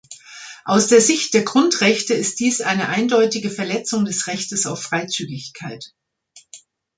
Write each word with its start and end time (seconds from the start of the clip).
Aus 0.65 0.87
der 0.87 0.99
Sicht 0.99 1.35
der 1.35 1.43
Grundrechte 1.43 2.15
ist 2.15 2.39
dies 2.39 2.61
eine 2.61 2.89
eindeutige 2.89 3.51
Verletzung 3.51 4.03
des 4.03 4.25
Rechtes 4.25 4.65
auf 4.65 4.81
Freizügigkeit. 4.81 5.93